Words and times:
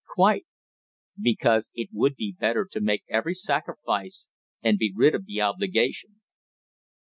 "Quite." 0.15 0.47
"Because 1.21 1.71
it 1.75 1.89
would 1.93 2.15
be 2.15 2.35
better 2.39 2.67
to 2.71 2.81
make 2.81 3.03
every 3.07 3.35
sacrifice 3.35 4.27
and 4.63 4.79
be 4.79 4.91
rid 4.95 5.13
of 5.13 5.27
the 5.27 5.41
obligation." 5.41 6.21